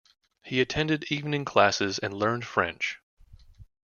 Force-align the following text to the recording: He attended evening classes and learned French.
He 0.41 0.61
attended 0.61 1.11
evening 1.11 1.45
classes 1.45 1.99
and 1.99 2.11
learned 2.11 2.43
French. 2.43 2.97